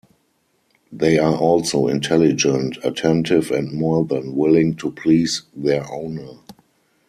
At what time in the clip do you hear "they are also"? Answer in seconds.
0.91-1.85